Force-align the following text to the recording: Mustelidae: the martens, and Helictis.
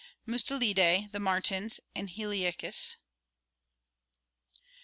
Mustelidae: 0.27 1.11
the 1.11 1.19
martens, 1.19 1.79
and 1.93 2.09
Helictis. 2.09 2.95